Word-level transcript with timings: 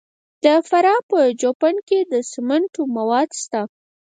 د 0.43 0.45
فراه 0.67 1.01
په 1.09 1.19
جوین 1.41 1.77
کې 1.87 1.99
د 2.11 2.13
سمنټو 2.31 2.81
مواد 2.95 3.29
شته. 3.41 3.61